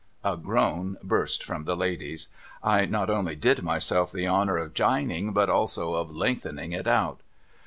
[0.23, 2.27] 'A groan burst from the ladies.
[2.63, 7.19] I not only did myself the honour of jining, but also of lengthening it out.